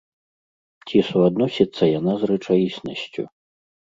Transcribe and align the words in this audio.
Ці 0.87 0.97
суадносіцца 1.09 1.83
яна 1.99 2.13
з 2.23 2.31
рэчаіснасцю? 2.31 3.21